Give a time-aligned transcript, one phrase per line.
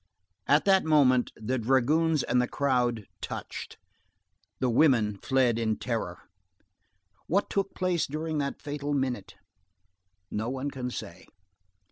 [0.47, 3.77] At that moment the dragoons and the crowd touched.
[4.59, 6.23] The women fled in terror.
[7.27, 9.35] What took place during that fatal minute?
[10.31, 11.27] No one can say.